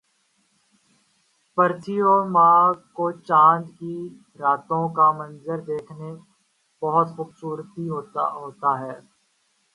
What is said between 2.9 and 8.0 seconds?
کو چاند کی راتوں کا منظر دیکھنا بہت خوبصورتی